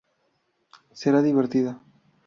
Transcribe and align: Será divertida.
Será 0.99 1.19
divertida. 1.21 1.73